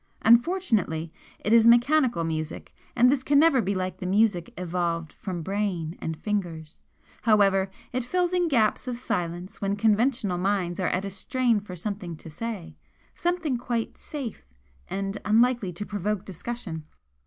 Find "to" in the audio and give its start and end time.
12.17-12.31, 15.71-15.85